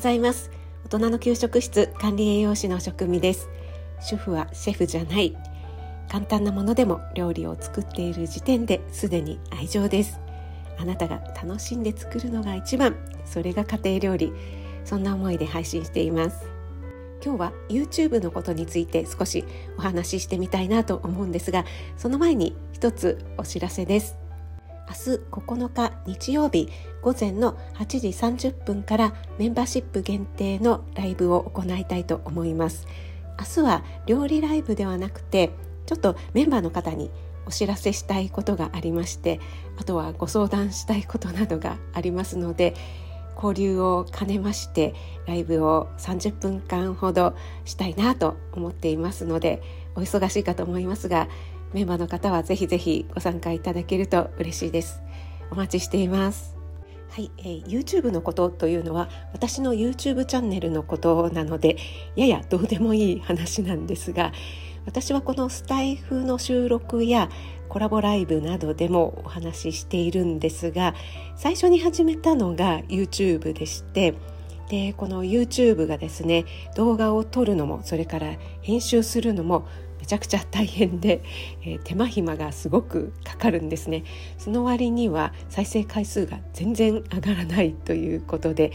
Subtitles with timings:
[0.00, 0.50] ざいます。
[0.86, 3.48] 大人の給食室管理栄養士の職味です。
[4.00, 5.36] 主婦はシェフじゃない。
[6.10, 10.18] 簡単なものでも料理を作っている時点ですでに愛情です。
[10.78, 12.96] あなたが楽しんで作るのが一番。
[13.26, 14.32] それが家庭料理。
[14.86, 16.46] そんな思いで配信しています。
[17.22, 19.44] 今日は YouTube のことについて少し
[19.76, 21.66] お話ししてみたいなと思うんですが
[21.98, 24.29] その前に一つお知らせです。
[24.90, 26.68] 明日9日日曜日
[27.00, 28.08] 午前の8時
[28.48, 32.88] 30分からメンバーシップ限定のライブを行いたいと思います。
[33.38, 35.50] 明日は料理ライブではなくて
[35.86, 37.10] ちょっとメンバーの方に
[37.46, 39.40] お知らせしたいことがありまして
[39.78, 42.74] あとはご相談したいことなどがありますので
[43.34, 44.94] 交流を兼ねまして
[45.26, 49.62] ライブを30分間ほどしたいなと思っていますので
[49.94, 51.28] お忙しいかと思いますが
[51.72, 55.02] メンバーの方はぜひぜひご参加いただけると嬉しいです。
[55.50, 56.56] お待ちしています。
[57.10, 61.76] はい、えー、YouTube のことというのは私の YouTube チャンネルのことなので
[62.14, 64.32] ややどうでもいい話なんですが
[64.86, 67.28] 私はこのスタイフの収録や
[67.68, 70.94] コラボライブなどでもお話ししているんですが
[71.36, 74.14] 最初に始めたのが YouTube でして
[74.68, 76.44] でこの YouTube がですね
[76.76, 79.66] 動画を撮るのもそれから編集するのも
[80.10, 81.22] ちゃくちゃ大変で、
[81.62, 84.02] えー、手間暇がすごくかかるんですね
[84.38, 88.72] その割には再生回数が全然上がらないということで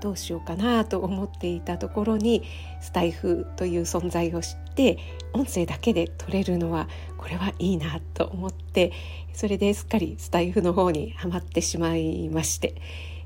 [0.00, 2.42] どうしようかなと思っていたところに
[2.80, 4.98] スタイフという存在を知って
[5.32, 8.92] 音声だけで撮れるのはこれはいいなと思って
[9.32, 12.74] それですっかりスタイフの方にはまってしまいまして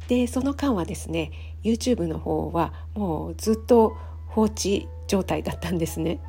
[0.08, 1.30] でその間はですね
[1.62, 6.20] YouTube の方はもうずっと放置状態だったんですね。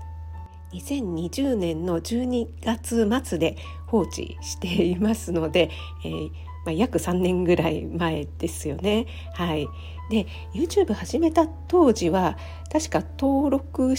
[0.74, 5.70] 2020年の12月末で放置していますので、
[6.04, 6.30] えー、
[6.66, 9.06] まあ、約3年ぐらい前ですよね。
[9.34, 9.68] はい、
[10.10, 12.38] で YouTube 始めた当時は
[12.72, 13.96] 確か登録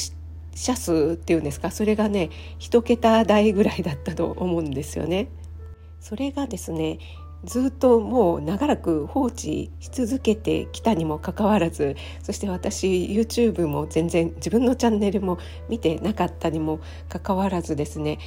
[0.54, 5.28] 者数っていうんですかそれがね1桁台ぐらいだったと思うんですよね。
[6.00, 6.98] それがですね
[7.44, 15.38] ずっともう長らく放置し続けてきたにもかかわらずそして私 YouTube も全然自分のチャンネルも
[15.68, 18.18] 見てなかったにもかかわらずですね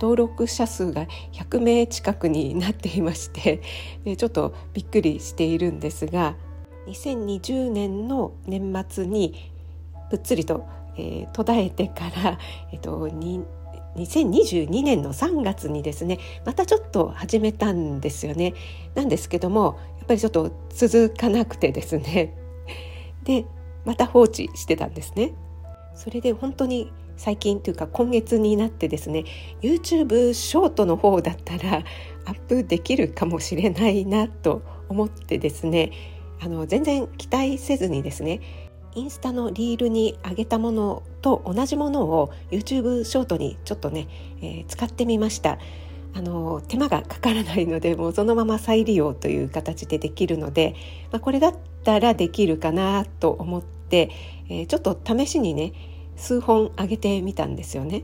[0.00, 3.60] 登録者数が100名近くになっていまして
[4.16, 6.36] ちょっとびっくりしているんですが
[6.86, 9.52] 2020年の年末に
[10.10, 10.66] ぷっつりと、
[10.96, 12.38] えー、途絶えてから、
[12.72, 13.08] えっと、
[13.96, 18.54] 2022年の3月にですねまたちょっと始めたんですよね。
[18.94, 22.36] なんですけどもやっぱりちょっと続かなくてですね。
[23.24, 23.44] で
[23.84, 25.32] また放置してたんですね。
[25.94, 29.24] それで本当に最近というか今月になってですね
[29.60, 31.84] YouTube ショートの方だったら
[32.24, 35.92] アップできるかもしれないなと思ってですね
[36.40, 44.08] あの全然期待せずにですねインスタのリールに上げたものと同じものを YouTube ショートにちょっとね、
[44.42, 45.58] えー、使ってみました。
[46.12, 50.74] あの手間がかからないのでもうそのまま再利用という形でできるので、
[51.12, 54.10] まあ、これだったらできるかなと思って、
[54.48, 55.72] えー、ちょっと試しにね
[56.16, 58.02] 数本上げてみたんですよね。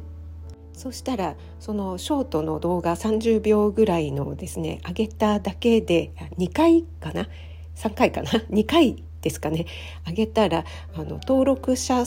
[0.72, 7.28] そしたらそのショートの動画30秒ぐらいのですね上げただけで2回かな
[7.74, 9.66] ？3回かな？2回ですかね。
[10.06, 10.64] 上げたら
[10.94, 12.04] あの登録者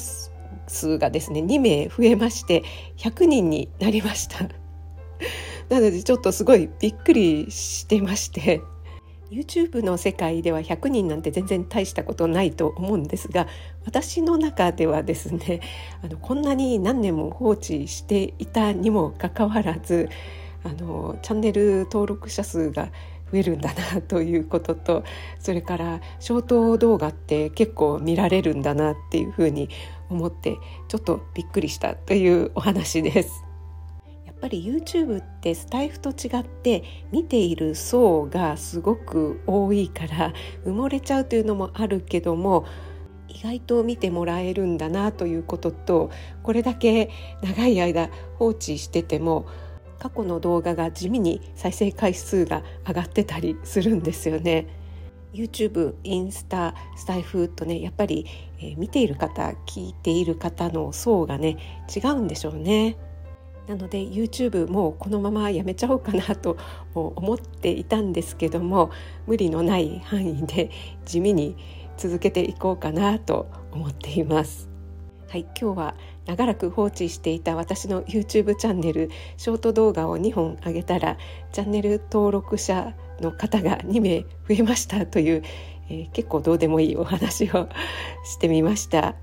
[0.67, 2.63] 数がですね2名増えまして
[2.97, 4.45] 100人になりました。
[5.67, 8.61] なのでちょっとすごいびっくりしてまして。
[9.31, 13.45] YouTube の世界では100人なんて全然大したことないと思うんですが
[13.85, 15.61] 私の中ではですね
[16.03, 20.09] あのこんなに何年も放置していたにもかかわらず
[20.63, 22.91] あのチャンネル登録者数が
[23.31, 25.03] 増えるんだなということと
[25.39, 29.69] それからショート動画って結構見られるんだなっていうふうに
[30.09, 30.57] 思って
[30.87, 33.43] ちょっとびっくりしたというお話です。
[34.25, 40.33] やっぱり YouTube ってスタイフと違って見ている層がすごく多いから
[40.65, 42.65] 埋もれちゃうというのもあるけども
[43.27, 46.09] 意外と見てもらえるんだなということと
[46.41, 47.09] これだけ
[47.41, 49.45] 長い間放置してても
[49.99, 54.67] 過去の動画が地味に再生回数が上がってたりするんですよね。
[55.33, 58.25] YouTube、インスタ、スタイフとねやっぱり、
[58.57, 61.57] えー、見ている方聞いている方の層がね
[61.93, 62.97] 違うんでしょうね。
[63.67, 66.57] なので YouTube もうこのままやめちゃおうかなと
[66.95, 68.89] 思っていたんですけども
[69.27, 70.71] 無理のない範囲で
[71.05, 71.55] 地味に
[71.95, 74.78] 続けていこうかなと思っています。
[75.29, 75.95] はい、今日は
[76.25, 81.17] 長らく放置していた私の YouTube チャンネルショート動画を2本上げたら
[81.51, 85.43] チャンネル登録者の方が2名増えましたという、
[85.89, 87.69] えー、結構どうでもいいお話を
[88.23, 89.15] してみました。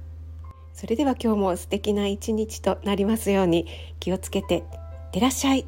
[0.75, 3.67] それでは今日も素敵な一日となりますように
[3.99, 4.63] 気をつけていっ
[5.11, 5.67] てらっしゃい。